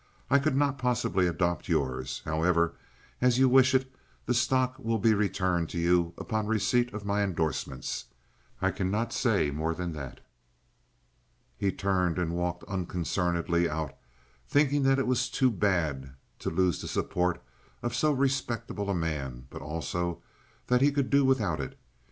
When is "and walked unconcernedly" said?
12.17-13.69